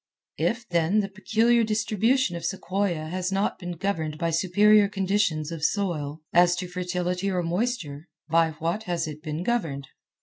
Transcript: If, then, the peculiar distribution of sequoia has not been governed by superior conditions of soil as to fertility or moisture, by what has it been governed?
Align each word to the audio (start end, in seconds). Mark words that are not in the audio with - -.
If, 0.39 0.67
then, 0.67 1.01
the 1.01 1.09
peculiar 1.09 1.63
distribution 1.63 2.35
of 2.35 2.43
sequoia 2.43 3.07
has 3.09 3.31
not 3.31 3.59
been 3.59 3.73
governed 3.73 4.17
by 4.17 4.31
superior 4.31 4.89
conditions 4.89 5.51
of 5.51 5.63
soil 5.63 6.21
as 6.33 6.55
to 6.55 6.67
fertility 6.67 7.29
or 7.29 7.43
moisture, 7.43 8.07
by 8.27 8.53
what 8.53 8.85
has 8.89 9.05
it 9.07 9.21
been 9.21 9.43
governed? 9.43 9.89